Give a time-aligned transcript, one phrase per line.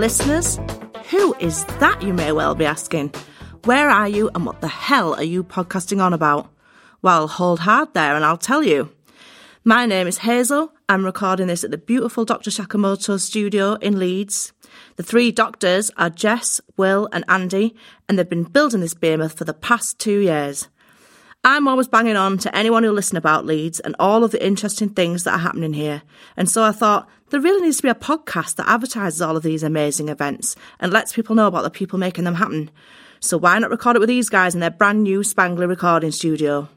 [0.00, 0.58] listeners.
[1.10, 3.12] Who is that, you may well be asking?
[3.64, 6.50] Where are you and what the hell are you podcasting on about?
[7.02, 8.90] Well, hold hard there and I'll tell you.
[9.62, 10.72] My name is Hazel.
[10.88, 12.50] I'm recording this at the beautiful Dr.
[12.50, 14.54] Shakamoto studio in Leeds.
[14.96, 17.76] The three doctors are Jess, Will, and Andy,
[18.08, 20.68] and they've been building this behemoth for the past two years.
[21.42, 24.90] I'm always banging on to anyone who listen about Leeds and all of the interesting
[24.90, 26.02] things that are happening here.
[26.36, 29.42] And so I thought there really needs to be a podcast that advertises all of
[29.42, 32.70] these amazing events and lets people know about the people making them happen.
[33.20, 36.68] So why not record it with these guys in their brand new Spangly recording studio?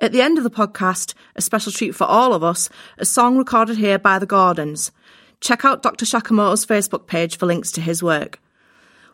[0.00, 3.38] At the end of the podcast, a special treat for all of us, a song
[3.38, 4.90] recorded here by the Gordons.
[5.40, 6.04] Check out Dr.
[6.04, 8.40] Shakamoto's Facebook page for links to his work.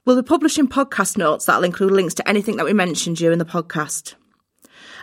[0.07, 3.45] We'll be publishing podcast notes that'll include links to anything that we mentioned during the
[3.45, 4.15] podcast.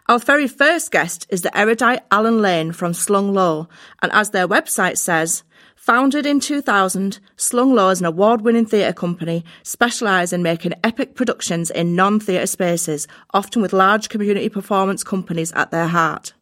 [0.09, 3.67] Our very first guest is the erudite Alan Lane from Slung Low,
[4.01, 5.43] and as their website says,
[5.75, 11.13] Founded in 2000, Slung Low is an award winning theatre company specialised in making epic
[11.13, 16.33] productions in non theatre spaces, often with large community performance companies at their heart.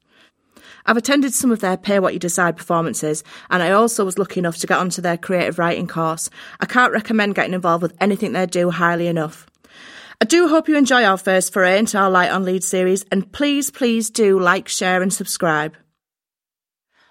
[0.85, 4.39] I've attended some of their Pay What You Decide performances, and I also was lucky
[4.39, 6.29] enough to get onto their creative writing course.
[6.61, 9.45] I can't recommend getting involved with anything they do highly enough.
[10.19, 13.31] I do hope you enjoy our first foray into our Light on Leeds series, and
[13.31, 15.75] please, please do like, share, and subscribe.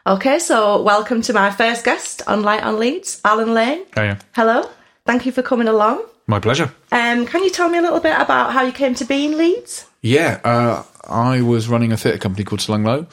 [0.04, 3.84] Okay, so welcome to my first guest on Light on Leeds, Alan Lane.
[3.94, 4.18] Hiya.
[4.34, 4.68] Hello,
[5.04, 6.04] thank you for coming along.
[6.26, 6.74] My pleasure.
[6.90, 9.38] Um, can you tell me a little bit about how you came to be in
[9.38, 9.86] Leeds?
[10.02, 13.06] Yeah, uh, I was running a theatre company called Slung Low,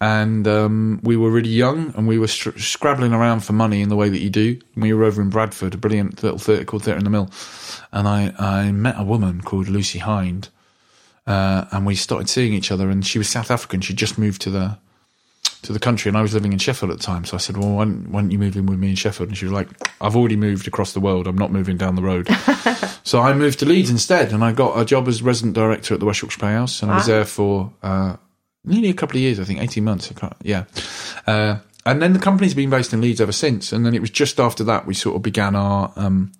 [0.00, 3.96] and um, we were really young and we were scrabbling around for money in the
[3.96, 4.58] way that you do.
[4.76, 7.30] We were over in Bradford, a brilliant little theatre called Theatre in the Mill,
[7.92, 10.48] and I, I met a woman called Lucy Hind,
[11.26, 12.90] uh, and we started seeing each other.
[12.90, 14.78] And she was South African; she'd just moved to the
[15.62, 17.24] to the country, and I was living in Sheffield at the time.
[17.24, 19.28] So I said, "Well, why don't, why don't you move in with me in Sheffield?"
[19.28, 19.68] And she was like,
[20.00, 21.26] "I've already moved across the world.
[21.26, 22.28] I'm not moving down the road."
[23.04, 26.00] so I moved to Leeds instead, and I got a job as resident director at
[26.00, 28.16] the West Yorkshire Playhouse, and I was there for uh,
[28.64, 29.40] nearly a couple of years.
[29.40, 30.12] I think eighteen months.
[30.42, 30.64] Yeah.
[31.26, 33.72] Uh, and then the company's been based in Leeds ever since.
[33.72, 36.32] And then it was just after that we sort of began our um,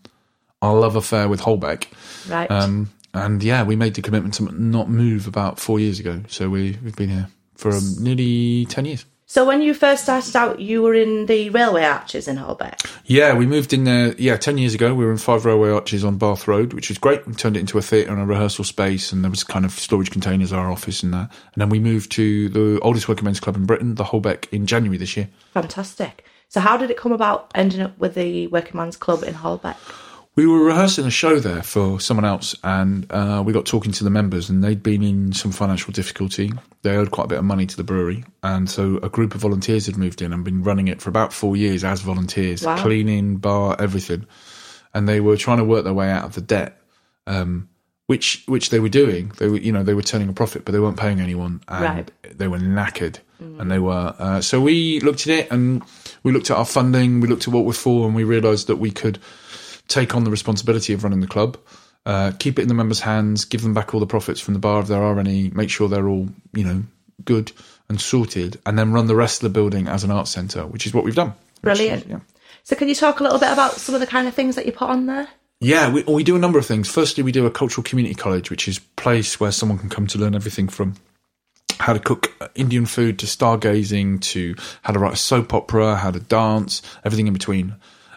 [0.60, 1.86] our love affair with Holbeck.
[2.28, 2.50] Right.
[2.50, 6.22] Um, and yeah, we made the commitment to not move about four years ago.
[6.28, 9.04] So we, we've been here for um, nearly 10 years.
[9.26, 12.88] so when you first started out, you were in the railway arches in Holbeck.
[13.04, 14.94] Yeah, we moved in there, yeah, 10 years ago.
[14.94, 17.26] We were in Five Railway Arches on Bath Road, which was great.
[17.26, 19.72] We turned it into a theatre and a rehearsal space, and there was kind of
[19.72, 21.30] storage containers, our office, and that.
[21.52, 24.66] And then we moved to the oldest working men's club in Britain, the Holbeck, in
[24.66, 25.28] January this year.
[25.52, 26.24] Fantastic.
[26.48, 29.76] So how did it come about ending up with the Working men's Club in Holbeck?
[30.38, 34.04] We were rehearsing a show there for someone else, and uh, we got talking to
[34.04, 36.52] the members, and they'd been in some financial difficulty.
[36.82, 39.40] They owed quite a bit of money to the brewery, and so a group of
[39.40, 42.80] volunteers had moved in and been running it for about four years as volunteers, Wow.
[42.80, 44.26] cleaning, bar, everything.
[44.94, 46.80] And they were trying to work their way out of the debt,
[47.26, 47.68] um,
[48.06, 49.32] which which they were doing.
[49.38, 51.84] They were, you know, they were turning a profit, but they weren't paying anyone, and
[51.84, 52.10] Right.
[52.38, 53.16] they were knackered.
[53.40, 54.14] And they were.
[54.18, 55.82] Uh, so we looked at it, and
[56.22, 57.18] we looked at our funding.
[57.18, 59.18] We looked at what we're for, and we realised that we could
[59.88, 61.58] take on the responsibility of running the club,
[62.06, 64.60] uh, keep it in the members' hands, give them back all the profits from the
[64.60, 66.82] bar if there are any, make sure they're all you know
[67.24, 67.52] good
[67.88, 70.86] and sorted, and then run the rest of the building as an arts centre, which
[70.86, 71.28] is what we've done.
[71.28, 72.06] Is- Brilliant.
[72.06, 72.20] yeah.
[72.62, 74.66] So can you talk a little bit about some of the kind of things that
[74.66, 75.26] you put on there?
[75.60, 76.88] Yeah, we, we do a number of things.
[76.88, 80.06] Firstly, we do a cultural community college, which is a place where someone can come
[80.08, 80.94] to learn everything from
[81.80, 86.10] how to cook Indian food to stargazing to how to write a soap opera, how
[86.10, 87.74] to dance, everything in between.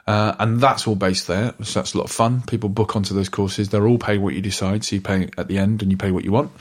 [0.08, 1.54] Uh, and that's all based there.
[1.64, 2.42] So that's a lot of fun.
[2.42, 3.70] People book onto those courses.
[3.70, 4.84] They're all pay what you decide.
[4.84, 6.52] So you pay at the end and you pay what you want.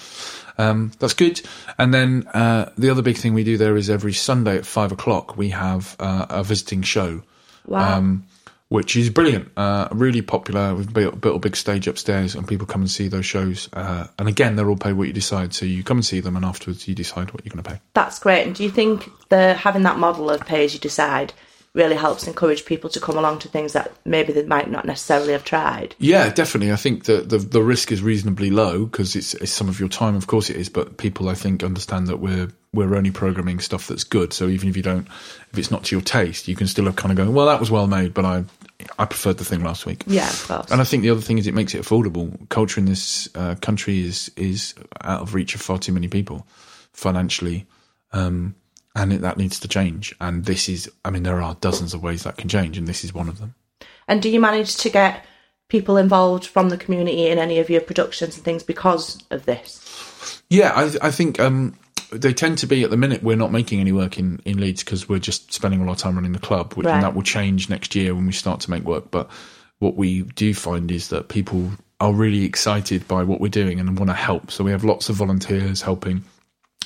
[0.59, 1.41] Um, that's good.
[1.79, 4.93] And then uh, the other big thing we do there is every Sunday at five
[4.93, 7.23] o'clock we have uh, a visiting show
[7.67, 7.99] Wow.
[7.99, 8.25] um,
[8.69, 10.75] which is brilliant, uh, really popular.
[10.75, 13.69] We've built, built a big stage upstairs, and people come and see those shows.
[13.73, 15.53] Uh, and again, they're all pay what you decide.
[15.55, 17.81] So you come and see them, and afterwards you decide what you're going to pay.
[17.95, 18.47] That's great.
[18.47, 21.33] And do you think the having that model of pay as you decide
[21.73, 25.33] really helps encourage people to come along to things that maybe they might not necessarily
[25.33, 25.95] have tried?
[25.99, 26.73] Yeah, definitely.
[26.73, 29.89] I think that the the risk is reasonably low because it's, it's some of your
[29.89, 30.69] time, of course it is.
[30.69, 34.33] But people, I think, understand that we're we're only programming stuff that's good.
[34.33, 35.07] So even if you don't,
[35.53, 37.61] if it's not to your taste, you can still have kind of going, well, that
[37.61, 38.45] was well made, but I
[38.99, 40.05] I preferred the thing last week.
[40.07, 40.71] Yeah, of course.
[40.71, 42.49] And I think the other thing is it makes it affordable.
[42.49, 46.47] Culture in this uh, country is is out of reach of far too many people
[46.93, 47.67] financially,
[48.13, 48.55] um,
[48.95, 50.15] and that needs to change.
[50.21, 53.05] And this is, I mean, there are dozens of ways that can change, and this
[53.05, 53.55] is one of them.
[54.09, 55.25] And do you manage to get
[55.69, 60.43] people involved from the community in any of your productions and things because of this?
[60.51, 61.77] Yeah, I, I think um,
[62.11, 63.23] they tend to be at the minute.
[63.23, 66.17] We're not making any work in, in Leeds because we're just spending all our time
[66.17, 66.95] running the club, which Right.
[66.95, 69.13] and that will change next year when we start to make work.
[69.13, 69.31] But
[69.79, 71.71] what we do find is that people
[72.01, 74.51] are really excited by what we're doing and want to help.
[74.51, 76.25] So we have lots of volunteers helping.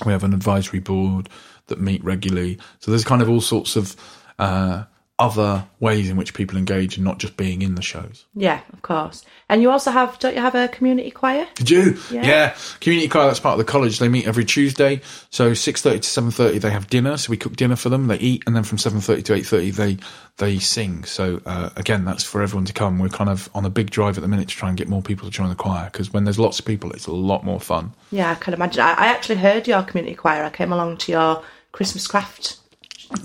[0.05, 1.29] We have an advisory board
[1.67, 2.59] that meet regularly.
[2.81, 3.97] So there's kind of all sorts of
[4.39, 4.85] uh,
[5.17, 8.25] other ways in which people engage and not just being in the shows.
[8.35, 9.25] Yeah, of course.
[9.49, 11.47] And you also have, don't you have a community choir?
[11.55, 11.99] Did you?
[12.11, 12.27] Yeah.
[12.27, 12.57] Yeah.
[12.81, 14.01] Community choir, that's part of the college.
[14.01, 15.03] They meet every Tuesday.
[15.31, 17.17] So 6.30 to 7.30 they have dinner.
[17.17, 18.09] So we cook dinner for them.
[18.09, 18.43] They eat.
[18.47, 19.99] And then from 7.30 to 8.30 they,
[20.39, 21.05] they sing.
[21.05, 22.99] So uh, again, that's for everyone to come.
[22.99, 25.03] We're kind of on a big drive at the minute to try and get more
[25.03, 25.91] people to join the choir.
[25.93, 27.93] Because when there's lots of people, it's a lot more fun.
[28.11, 28.83] Yeah, I can imagine.
[28.83, 30.43] I, I actually heard your community choir.
[30.43, 32.57] I came along to your Christmas craft.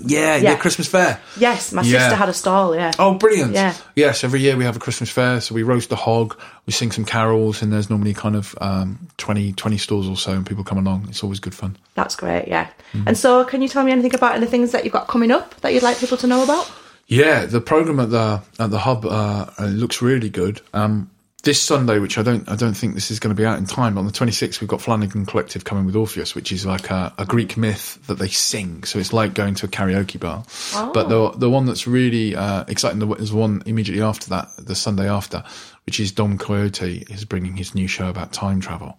[0.04, 0.50] Yeah, Yeah.
[0.50, 0.56] yeah.
[0.56, 1.20] Christmas fair.
[1.38, 2.00] Yes, my Yeah.
[2.00, 2.90] sister had a stall, yeah.
[2.98, 3.54] Oh, brilliant.
[3.54, 3.74] Yeah.
[3.96, 5.40] Yes, every year we have a Christmas fair.
[5.40, 6.36] So we roast a hog,
[6.66, 10.32] we sing some carols, and there's normally kind of um, 20, 20 stalls or so,
[10.32, 11.06] and people come along.
[11.08, 11.76] It's always good fun.
[11.94, 12.66] That's great, yeah.
[12.92, 13.08] Mm-hmm.
[13.08, 15.58] And so, can you tell me anything about any things that you've got coming up
[15.62, 16.70] that you'd like people to know about?
[17.06, 20.60] Yeah, the program at the at the hub uh, uh, looks really good.
[20.74, 21.10] Um,
[21.42, 23.66] this Sunday, which I don't I don't think this is going to be out in
[23.66, 23.94] time.
[23.94, 27.12] But On the 26th, we've got Flanagan Collective coming with Orpheus, which is like a,
[27.18, 28.84] a Greek myth that they sing.
[28.84, 30.44] So it's like going to a karaoke bar.
[30.92, 35.08] But the the one that's really uh, exciting is one immediately after that, the Sunday
[35.08, 35.42] after,
[35.86, 38.98] which is Dom Coyote is bringing his new show about time travel.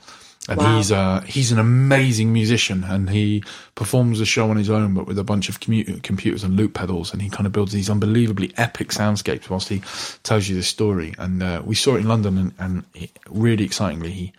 [0.50, 0.78] And Wow.
[0.78, 3.44] he's uh, he's an amazing musician, and he
[3.76, 6.74] performs the show on his own, but with a bunch of commu- computers and loop
[6.74, 9.82] pedals, and he kind of builds these unbelievably epic soundscapes whilst he
[10.24, 11.14] tells you the story.
[11.20, 14.34] And uh, we saw it in London, and, and it, really excitingly, he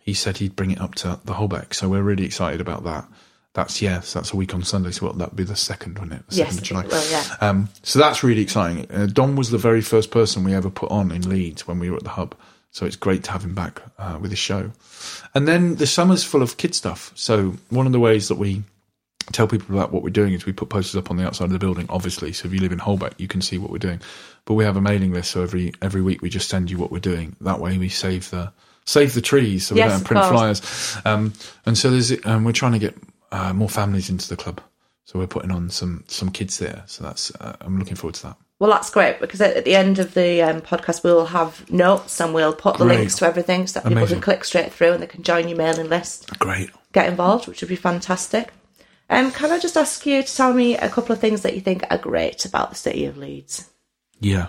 [0.00, 3.06] he said he'd bring it up to the Holbeck, so we're really excited about that.
[3.52, 6.28] That's yes, that's a week on Sunday, so that'd be the second, wouldn't it?
[6.30, 6.86] The Yes, 2nd of July.
[6.86, 7.24] will, yeah.
[7.42, 8.86] Um, so that's really exciting.
[8.90, 11.90] Uh, Dom was the very first person we ever put on in Leeds when we
[11.90, 12.34] were at the hub.
[12.78, 14.70] So it's great to have him back uh, with the show.
[15.34, 17.10] And then the summer's full of kid stuff.
[17.16, 18.62] So one of the ways that we
[19.32, 21.50] tell people about what we're doing is we put posters up on the outside of
[21.50, 22.32] the building, obviously.
[22.32, 24.00] So if you live in Holbeck, you can see what we're doing.
[24.44, 26.92] But we have a mailing list, so every every week we just send you what
[26.92, 27.34] we're doing.
[27.40, 28.52] That way we save the
[28.84, 30.60] save the trees, so we Yes, don't print course.
[30.60, 30.96] flyers.
[31.04, 31.32] Um,
[31.66, 32.96] and so there's um, we're trying to get
[33.32, 34.60] uh, more families into the club.
[35.04, 36.84] So we're putting on some some kids there.
[36.86, 38.36] So that's uh, I'm looking forward to that.
[38.58, 42.20] Well, that's great because at, at the end of the um, podcast, we'll have notes
[42.20, 42.98] and we'll put the Great.
[42.98, 45.56] links to everything so that people can click straight through and they can join your
[45.56, 46.70] mailing list, Great.
[46.92, 48.52] get involved, which would be fantastic.
[49.10, 51.60] Um, can I just ask you to tell me a couple of things that you
[51.60, 53.70] think are great about the city of Leeds?
[54.20, 54.48] Yeah,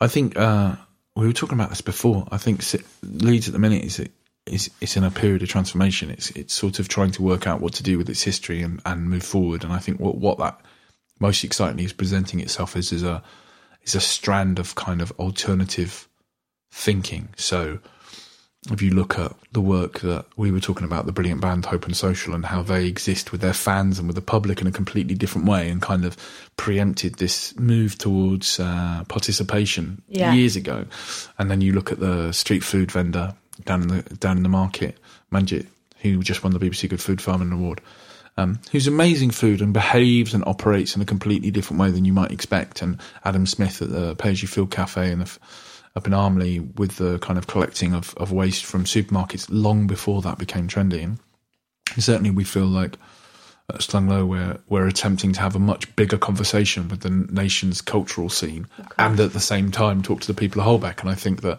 [0.00, 0.76] I think uh,
[1.16, 2.26] we were talking about this before.
[2.30, 2.62] I think
[3.02, 4.00] Leeds at the minute is
[4.46, 6.10] is is in a period of transformation.
[6.10, 8.80] It's it's sort of trying to work out what to do with its history and,
[8.86, 9.64] and move forward.
[9.64, 10.60] And I think what what that
[11.18, 13.22] most excitingly is presenting itself as is a
[13.82, 16.08] is a strand of kind of alternative
[16.70, 17.28] thinking.
[17.36, 17.78] So
[18.70, 21.86] if you look at the work that we were talking about, the brilliant band Hope
[21.86, 24.72] and Social, and how they exist with their fans and with the public in a
[24.72, 26.16] completely different way, and kind of
[26.56, 30.32] preempted this move towards uh, participation Yeah.
[30.34, 30.84] years ago.
[31.38, 33.34] And then you look at the street food vendor
[33.64, 34.98] down in the down in the market,
[35.32, 35.66] Manjit,
[36.02, 37.80] who just won the BBC Good Food Farming Award.
[38.38, 42.12] Um, who's amazing food and behaves and operates in a completely different way than you
[42.12, 42.82] might expect.
[42.82, 45.38] And Adam Smith at the As You Feel Cafe and the,
[45.96, 50.22] up in Armley with the kind of collecting of, of waste from supermarkets long before
[50.22, 51.02] that became trendy.
[51.02, 51.18] And
[51.98, 52.96] certainly we feel like
[53.74, 57.80] at Slung Low we're, we're attempting to have a much bigger conversation with the nation's
[57.80, 58.68] cultural scene
[59.00, 61.00] and at the same time talk to the people of Holbeck.
[61.00, 61.58] And I think that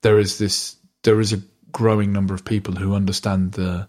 [0.00, 3.88] there is this, there is a growing number of people who understand the,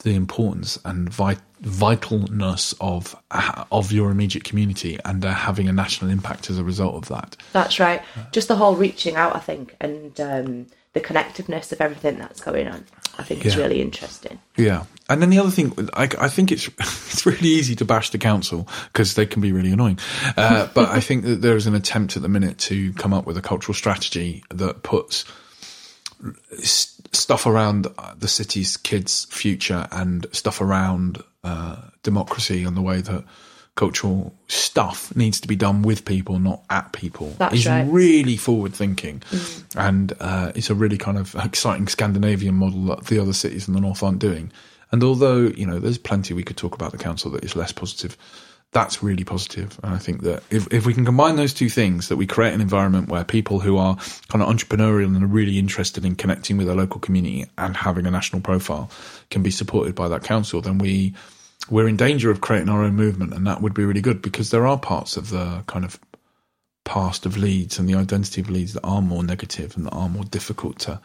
[0.00, 3.14] the importance and vit- vitalness of
[3.70, 7.36] of your immediate community and uh, having a national impact as a result of that.
[7.52, 8.02] That's right.
[8.32, 12.66] Just the whole reaching out, I think, and um, the connectiveness of everything that's going
[12.66, 12.84] on.
[13.18, 14.38] I think is really interesting.
[14.56, 18.10] Yeah, and then the other thing, I, I think it's it's really easy to bash
[18.10, 19.98] the council because they can be really annoying.
[20.38, 23.26] Uh, but I think that there is an attempt at the minute to come up
[23.26, 25.26] with a cultural strategy that puts
[26.62, 27.86] stuff around
[28.18, 33.24] the city's kids' future and stuff around uh, democracy and the way that
[33.74, 37.34] cultural stuff needs to be done with people, not at people.
[37.38, 37.86] That's is right.
[37.88, 39.22] really forward thinking,
[39.74, 43.74] and uh, it's a really kind of exciting Scandinavian model that the other cities in
[43.74, 44.52] the north aren't doing.
[44.92, 47.72] And although you know, there's plenty we could talk about the council that is less
[47.72, 48.16] positive.
[48.72, 52.08] That's really positive, and I think that if if we can combine those two things,
[52.08, 53.96] that we create an environment where people who are
[54.28, 58.06] kind of entrepreneurial and are really interested in connecting with their local community and having
[58.06, 58.88] a national profile
[59.28, 61.14] can be supported by that council, then we
[61.68, 64.50] we're in danger of creating our own movement, and that would be really good because
[64.50, 65.98] there are parts of the kind of
[66.84, 70.08] past of Leeds and the identity of Leeds that are more negative and that are
[70.08, 71.00] more difficult to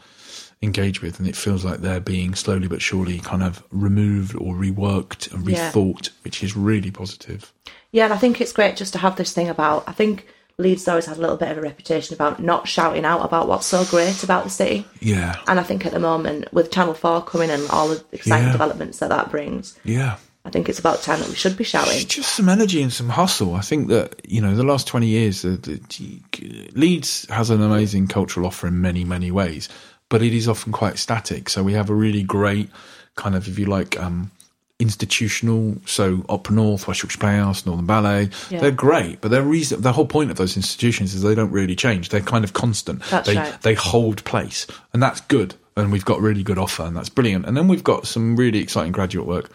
[0.62, 4.54] engage with, and it feels like they're being slowly but surely kind of removed or
[4.54, 5.70] reworked and Yeah.
[5.70, 7.52] rethought, which is really positive.
[7.92, 9.84] Yeah, and I think it's great just to have this thing about.
[9.86, 10.26] I think
[10.58, 13.66] Leeds always had a little bit of a reputation about not shouting out about what's
[13.66, 14.86] so great about the city.
[15.00, 15.36] Yeah.
[15.46, 18.52] And I think at the moment, with Channel 4 coming and all the exciting Yeah.
[18.52, 20.16] developments that that brings, Yeah.
[20.46, 22.06] I think it's about time that we should be shouting.
[22.06, 23.54] Just some energy and some hustle.
[23.54, 28.06] I think that you know the last twenty years, the, the, Leeds has an amazing
[28.06, 29.68] cultural offer in many many ways,
[30.08, 31.48] but it is often quite static.
[31.48, 32.70] So we have a really great
[33.16, 34.30] kind of, if you like, um,
[34.78, 35.76] institutional.
[35.86, 38.60] So Opera North, West Yorkshire Playhouse, Northern Ballet, Yeah.
[38.60, 41.74] they're great, but their reason, the whole point of those institutions is they don't really
[41.74, 42.10] change.
[42.10, 43.02] They're kind of constant.
[43.04, 43.62] That's they right.
[43.62, 45.54] they hold place, and that's good.
[45.78, 47.46] And we've got really good offer, and that's brilliant.
[47.46, 49.50] And then we've got some really exciting graduate work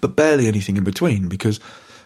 [0.00, 1.58] but barely anything in between because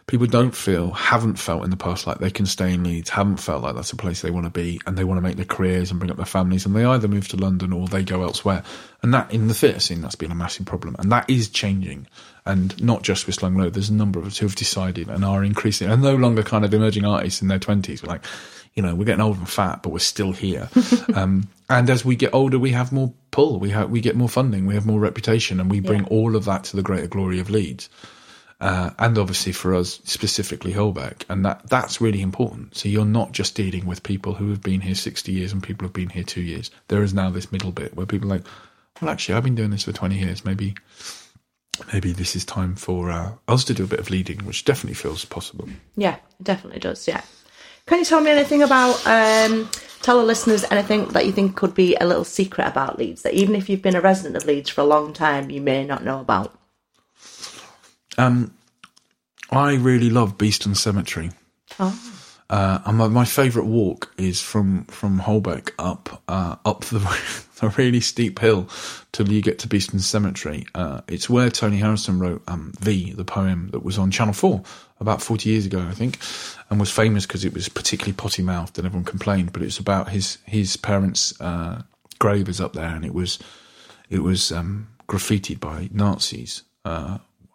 [0.06, 3.38] people don't feel, haven't felt in the past like they can stay in Leeds, haven't
[3.38, 5.44] felt like that's a place they want to be, and they want to make their
[5.46, 8.22] careers and bring up their families, and they either move to London or they go
[8.22, 8.62] elsewhere.
[9.02, 12.06] And that, in the theatre scene, that's been a massive problem, and that is changing.
[12.46, 15.24] And not just with Slung Low, there's a number of us who have decided and
[15.24, 18.02] are increasing, and no longer kind of emerging artists in their 20s.
[18.02, 18.24] We're like,
[18.74, 20.68] you know, we're getting old and fat, but we're still here.
[21.14, 24.28] um, and as we get older, we have more pull, we have, we get more
[24.28, 26.08] funding, we have more reputation, and we bring Yeah.
[26.10, 27.88] all of that to the greater glory of Leeds
[28.64, 32.74] uh, and obviously for us specifically Holbeck, and that that's really important.
[32.74, 35.84] So you're not just dealing with people who have been here sixty years and people
[35.84, 36.70] who have been here two years.
[36.88, 38.46] There is now this middle bit where people are like,
[39.00, 40.44] well, actually, I've been doing this for twenty years.
[40.44, 40.74] Maybe,
[41.92, 44.94] maybe this is time for uh, us to do a bit of leading, which definitely
[44.94, 45.68] feels possible.
[45.96, 47.06] Yeah, it definitely does.
[47.06, 47.22] Yeah.
[47.86, 49.68] Can you tell me anything about, um,
[50.00, 53.34] tell the listeners anything that you think could be a little secret about Leeds that
[53.34, 56.02] even if you've been a resident of Leeds for a long time, you may not
[56.02, 56.58] know about?
[58.18, 58.54] Um,
[59.50, 61.30] I really love Beeston Cemetery.
[61.78, 61.98] Oh,
[62.50, 66.98] Uh, and my, my favourite walk is from from Holbeck up uh, up the,
[67.60, 68.68] the really steep hill
[69.12, 70.66] till you get to Beeston Cemetery.
[70.74, 74.62] Uh, it's where Tony Harrison wrote um, V, the poem that was on Channel Four
[75.00, 76.18] about forty years ago, I think,
[76.68, 79.52] and was famous because it was particularly potty mouthed and everyone complained.
[79.52, 81.82] But it's about his his parents' uh,
[82.18, 83.38] grave is up there, and it was
[84.10, 86.62] it was um, graffitied by Nazis.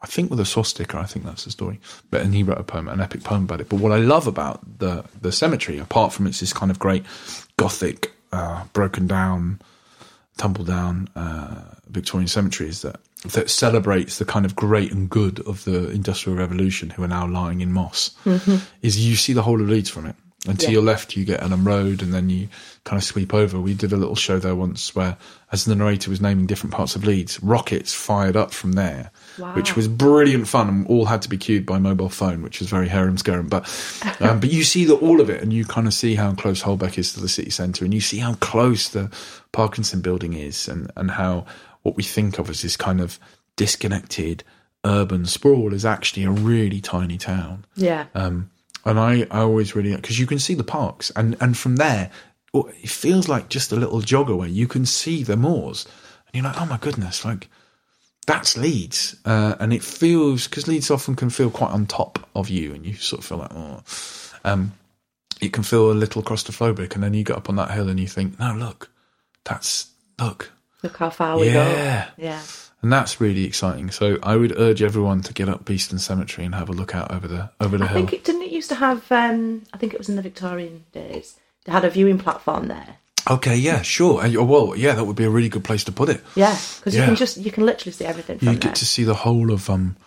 [0.02, 0.98] I think with a swastika.
[0.98, 1.80] I think that's the story.
[2.10, 3.70] But and he wrote a poem, an epic poem about it.
[3.70, 7.06] But what I love about the the cemetery, apart from it's this kind of great
[7.58, 9.60] gothic, uh, broken down,
[10.38, 15.42] tumble down uh, Victorian cemetery, is that that celebrates the kind of great and good
[15.46, 18.12] of the Industrial Revolution, who are now lying in moss.
[18.82, 20.16] Is you see the whole of Leeds from it.
[20.48, 20.72] And to Yeah.
[20.72, 22.48] your left, you get Elland Road, and then you
[22.86, 23.60] kind of sweep over.
[23.60, 25.18] We did a little show there once where,
[25.52, 29.12] as the narrator was naming different parts of Leeds, rockets fired up from there,
[29.54, 32.70] which was brilliant fun, and all had to be cued by mobile phone, which was
[32.70, 33.48] very harem scarum.
[33.50, 33.68] But
[34.22, 36.62] um, but you see the, all of it, and you kind of see how close
[36.64, 39.12] Holbeck is to the city centre, and you see how close the
[39.52, 41.46] Parkinson Building is, and and how
[41.84, 43.20] what we think of as this kind of
[43.58, 44.44] disconnected
[44.86, 47.66] urban sprawl is actually a really tiny town.
[47.76, 48.06] yeah.
[48.16, 48.50] Um,
[48.86, 52.12] and I, I always really because you can see the parks, and and from there,
[52.54, 54.50] oh, it feels like just a little jog away.
[54.50, 55.86] You can see the moors,
[56.28, 57.50] and you're like, oh my goodness, like
[58.28, 62.50] that's Leeds, uh, and it feels because Leeds often can feel quite on top of
[62.50, 63.82] you, and you sort of feel like, oh,
[64.44, 64.74] um,
[65.42, 68.00] it can feel a little claustrophobic, and then you get up on that hill and
[68.00, 68.92] you think, no, look,
[69.44, 70.52] that's look,
[70.84, 71.62] Look how far we go.
[71.62, 72.06] Yeah.
[72.06, 72.24] go.
[72.24, 72.42] Yeah.
[72.82, 73.92] And that's really exciting.
[73.92, 77.12] So I would urge everyone to get up Beeston Cemetery and have a look out
[77.12, 77.96] over the over the I hill.
[77.98, 80.86] think it didn't it used to have, um, I think it was in the Victorian
[80.92, 82.96] days, they had a viewing platform there.
[83.30, 84.24] Okay, yeah, sure.
[84.24, 86.24] And, oh, well, yeah, that would be a really good place to put it.
[86.36, 88.62] Yeah, because you can just, you can literally see everything from You there.
[88.70, 89.98] get to see the whole of um,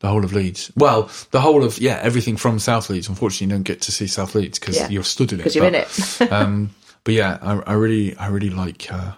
[0.00, 0.72] the whole of Leeds.
[0.76, 3.08] Well, the whole of yeah, everything from South Leeds.
[3.08, 4.88] Unfortunately, you don't get to see South Leeds because Yeah.
[4.88, 5.44] you're stood in it.
[5.44, 5.88] 'Cause you're in it.
[6.32, 6.70] um,
[7.04, 9.12] but yeah, I, I really, I really like, uh,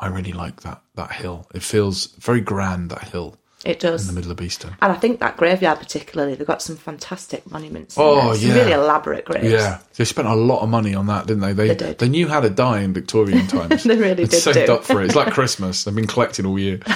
[0.00, 1.46] I really like that that hill.
[1.54, 2.90] It feels very grand.
[2.90, 4.74] That hill It does in the middle of Beeston.
[4.82, 7.96] And I think that graveyard particularly, they've got some fantastic monuments.
[7.96, 8.54] in Oh, yeah.
[8.54, 9.50] really elaborate graves.
[9.50, 11.52] Yeah, they spent a lot of money on that, didn't they?
[11.52, 12.10] They They did.
[12.10, 13.84] knew how to die in Victorian times.
[13.84, 14.74] They really They'd did saved do.
[14.74, 15.06] up for it.
[15.06, 15.84] It's like Christmas.
[15.84, 16.80] They've been collecting all year.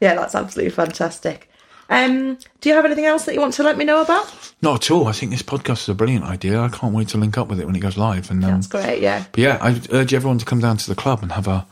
[0.00, 1.48] Yeah, that's absolutely fantastic.
[1.88, 4.26] Um, do you have anything else that you want to let me know about?
[4.60, 5.06] Not at all.
[5.06, 6.60] I think this podcast is a brilliant idea.
[6.60, 8.30] I can't wait to link up with it when it goes live.
[8.30, 9.24] And um, That's great, yeah.
[9.32, 11.66] But yeah, I urge everyone to come down to the club and have a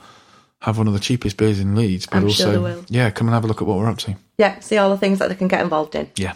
[0.63, 2.07] have one of the cheapest beers in Leeds.
[2.07, 2.85] But I'm also, sure they will.
[2.89, 4.17] yeah, come and have a look at what we're up to.
[4.39, 6.11] Yeah, see all the things that they can get involved in.
[6.17, 6.35] Yeah,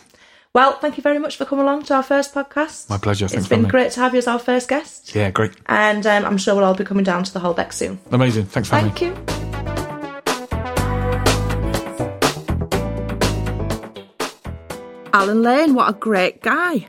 [0.55, 2.89] Well, thank you very much for coming along to our first podcast.
[2.91, 3.29] my pleasure.
[3.29, 3.71] Thanks It's for been having me.
[3.71, 5.15] great to have you as our first guest.
[5.15, 7.99] Yeah, great, And um, I'm sure we'll all be coming down to the Holbeck soon.
[8.11, 8.47] amazing.
[8.47, 8.99] Thanks for having me.
[8.99, 10.37] Thank you.
[15.13, 16.89] Alan Lane, what a great guy.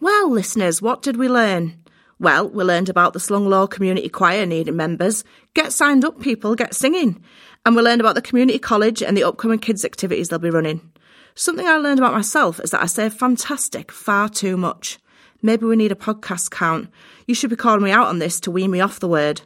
[0.00, 1.82] Well, listeners, what did we learn?
[2.18, 5.24] Well, we learned about the Slung Low Community Choir needing members.
[5.56, 7.24] Get signed up, people, get singing.
[7.64, 10.92] And we learned about the community college and the upcoming kids' activities they'll be running.
[11.34, 14.98] Something I learned about myself is that I say fantastic far too much.
[15.40, 16.90] Maybe we need a podcast count.
[17.26, 19.40] You should be calling me out on this to wean me off the word.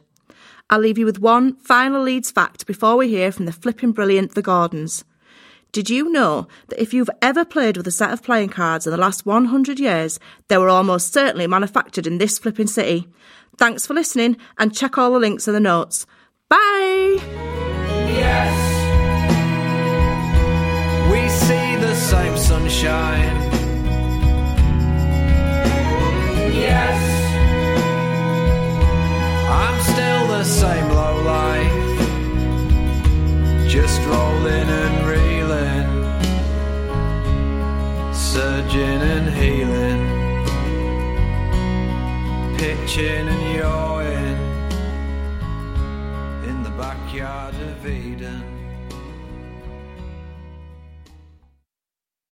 [0.69, 4.35] I'll leave you with one final Leeds fact before we hear from the flipping brilliant
[4.35, 5.05] The Gardens.
[5.71, 8.91] Did you know that if you've ever played with a set of playing cards in
[8.91, 13.07] the last 100 years, they were almost certainly manufactured in this flipping city?
[13.61, 16.07] Thanks for listening and check all the links in the notes.
[16.49, 17.19] Bye!
[18.09, 18.57] Yes,
[21.11, 23.50] we see the same sunshine.
[42.91, 43.90] Pitching and yawing